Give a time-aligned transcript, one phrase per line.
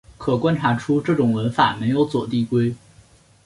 [0.17, 2.73] 可观察出这种文法没有左递归。